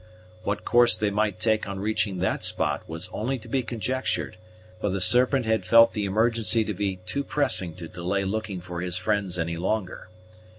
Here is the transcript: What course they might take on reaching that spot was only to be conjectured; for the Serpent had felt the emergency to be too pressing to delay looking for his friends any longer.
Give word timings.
What 0.41 0.65
course 0.65 0.95
they 0.95 1.11
might 1.11 1.39
take 1.39 1.67
on 1.69 1.79
reaching 1.79 2.17
that 2.17 2.43
spot 2.43 2.81
was 2.89 3.07
only 3.13 3.37
to 3.37 3.47
be 3.47 3.61
conjectured; 3.61 4.35
for 4.79 4.89
the 4.89 4.99
Serpent 4.99 5.45
had 5.45 5.63
felt 5.63 5.93
the 5.93 6.05
emergency 6.05 6.65
to 6.65 6.73
be 6.73 6.95
too 7.05 7.23
pressing 7.23 7.75
to 7.75 7.87
delay 7.87 8.25
looking 8.25 8.61
for 8.61 8.81
his 8.81 8.97
friends 8.97 9.37
any 9.37 9.57
longer. 9.57 10.07